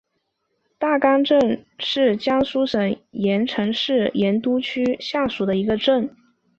[0.79, 6.09] 大冈镇是江苏省盐城市盐都区下属的一个镇。